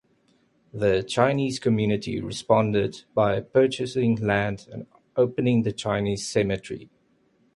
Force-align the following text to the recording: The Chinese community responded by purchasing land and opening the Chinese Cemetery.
The 0.73 1.03
Chinese 1.03 1.59
community 1.59 2.19
responded 2.19 3.03
by 3.13 3.39
purchasing 3.41 4.15
land 4.15 4.67
and 4.71 4.87
opening 5.15 5.61
the 5.61 5.71
Chinese 5.73 6.27
Cemetery. 6.27 6.89